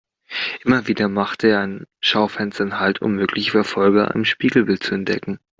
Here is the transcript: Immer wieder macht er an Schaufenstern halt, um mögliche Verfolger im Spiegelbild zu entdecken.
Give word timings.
Immer 0.65 0.87
wieder 0.87 1.07
macht 1.09 1.43
er 1.43 1.59
an 1.59 1.85
Schaufenstern 1.99 2.79
halt, 2.79 3.03
um 3.03 3.13
mögliche 3.17 3.51
Verfolger 3.51 4.15
im 4.15 4.25
Spiegelbild 4.25 4.81
zu 4.81 4.95
entdecken. 4.95 5.39